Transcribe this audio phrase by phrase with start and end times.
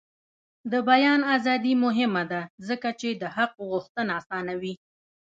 [0.71, 4.73] د بیان ازادي مهمه ده ځکه چې د حق غوښتنه اسانوي.